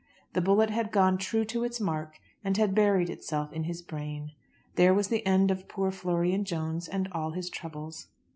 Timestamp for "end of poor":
5.27-5.91